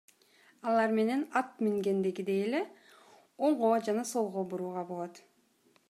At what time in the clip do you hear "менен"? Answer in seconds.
0.99-1.21